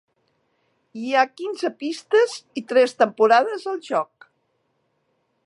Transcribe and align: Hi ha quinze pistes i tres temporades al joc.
Hi 1.01 1.11
ha 1.13 1.25
quinze 1.41 1.71
pistes 1.83 2.33
i 2.63 2.65
tres 2.73 2.97
temporades 3.03 3.69
al 3.75 3.79
joc. 3.91 4.31